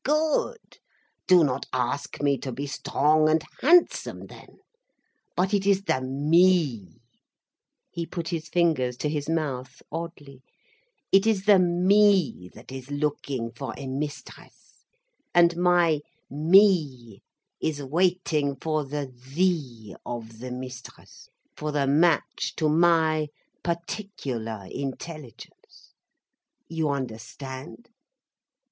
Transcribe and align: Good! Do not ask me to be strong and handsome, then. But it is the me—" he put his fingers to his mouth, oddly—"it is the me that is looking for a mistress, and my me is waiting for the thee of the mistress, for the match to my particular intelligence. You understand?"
Good! 0.03 0.79
Do 1.27 1.43
not 1.43 1.67
ask 1.71 2.23
me 2.23 2.39
to 2.39 2.51
be 2.51 2.65
strong 2.65 3.29
and 3.29 3.43
handsome, 3.59 4.25
then. 4.25 4.57
But 5.35 5.53
it 5.53 5.67
is 5.67 5.83
the 5.83 6.01
me—" 6.01 7.01
he 7.91 8.07
put 8.07 8.29
his 8.29 8.49
fingers 8.49 8.97
to 8.97 9.09
his 9.09 9.29
mouth, 9.29 9.83
oddly—"it 9.91 11.27
is 11.27 11.45
the 11.45 11.59
me 11.59 12.49
that 12.55 12.71
is 12.71 12.89
looking 12.89 13.51
for 13.51 13.75
a 13.77 13.85
mistress, 13.85 14.85
and 15.35 15.55
my 15.55 15.99
me 16.31 17.21
is 17.61 17.83
waiting 17.83 18.55
for 18.59 18.83
the 18.83 19.05
thee 19.05 19.95
of 20.03 20.39
the 20.39 20.49
mistress, 20.49 21.29
for 21.55 21.71
the 21.71 21.85
match 21.85 22.55
to 22.55 22.67
my 22.69 23.27
particular 23.61 24.67
intelligence. 24.71 25.93
You 26.67 26.89
understand?" 26.89 27.89